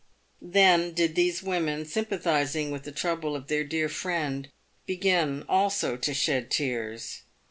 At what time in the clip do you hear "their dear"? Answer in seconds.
3.49-3.87